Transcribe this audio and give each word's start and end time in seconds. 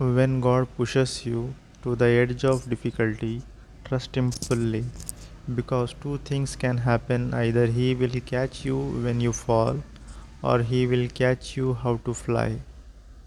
When 0.00 0.40
God 0.40 0.66
pushes 0.78 1.26
you 1.26 1.54
to 1.82 1.94
the 1.94 2.06
edge 2.06 2.42
of 2.42 2.70
difficulty, 2.70 3.42
trust 3.84 4.16
Him 4.16 4.30
fully. 4.30 4.86
Because 5.54 5.94
two 6.02 6.16
things 6.24 6.56
can 6.56 6.78
happen 6.78 7.34
either 7.34 7.66
He 7.66 7.94
will 7.94 8.18
catch 8.24 8.64
you 8.64 8.78
when 8.78 9.20
you 9.20 9.34
fall, 9.34 9.82
or 10.42 10.60
He 10.60 10.86
will 10.86 11.06
catch 11.10 11.54
you 11.54 11.74
how 11.74 11.98
to 12.06 12.14
fly. 12.14 12.60